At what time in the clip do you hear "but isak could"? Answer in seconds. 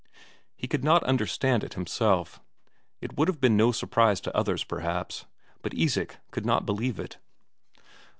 5.61-6.43